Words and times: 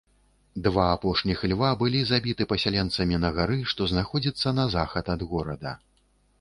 Два 0.67 0.85
апошніх 0.93 1.43
льва 1.51 1.69
былі 1.83 2.01
забіты 2.13 2.49
пасяленцамі 2.55 3.21
на 3.27 3.33
гары, 3.37 3.61
што 3.75 3.81
знаходзіцца 3.95 4.57
на 4.59 4.69
захад 4.77 5.05
ад 5.19 5.31
горада. 5.35 5.71